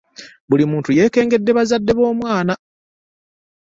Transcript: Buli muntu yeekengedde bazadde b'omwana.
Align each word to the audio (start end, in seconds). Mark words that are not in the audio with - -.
Buli 0.49 0.63
muntu 0.71 0.89
yeekengedde 0.97 1.51
bazadde 1.57 1.91
b'omwana. 1.97 2.53